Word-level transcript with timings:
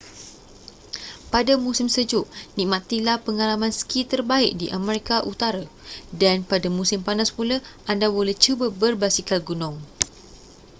pada 1.33 1.53
musim 1.65 1.85
sejuk 1.95 2.25
nikmatilah 2.57 3.17
pengalaman 3.25 3.69
ski 3.79 3.99
terbaik 4.11 4.51
di 4.59 4.67
amerika 4.79 5.17
utara 5.31 5.61
dan 6.21 6.37
pada 6.51 6.67
musim 6.77 6.99
panas 7.07 7.29
pula 7.37 7.57
anda 7.91 8.07
boleh 8.17 8.33
cuba 8.43 8.65
berbasikal 8.81 9.37
gunung 9.49 9.75